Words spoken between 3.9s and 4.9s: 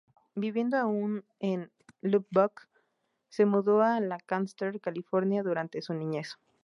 Lancaster,